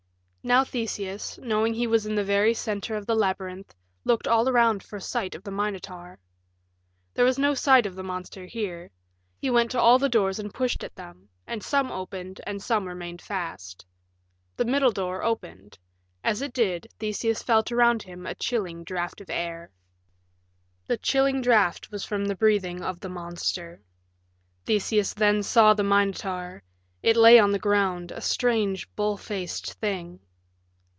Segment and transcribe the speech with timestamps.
[0.43, 4.81] Now Theseus, knowing he was in the very center of the labyrinth, looked all around
[4.81, 6.17] for sight of the Minotaur.
[7.13, 8.89] There was no sight of the monster here.
[9.37, 12.87] He went to all the doors and pushed at them, and some opened and some
[12.87, 13.85] remained fast.
[14.57, 15.77] The middle door opened.
[16.23, 19.69] As it did Theseus felt around him a chilling draft of air.
[20.87, 23.79] That chilling draft was from the breathing of the monster.
[24.65, 26.63] Theseus then saw the Minotaur.
[27.03, 30.19] It lay on the ground, a strange, bull faced thing.